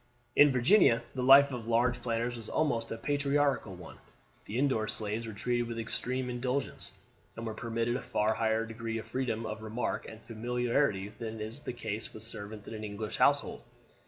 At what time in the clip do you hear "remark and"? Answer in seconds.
9.61-10.19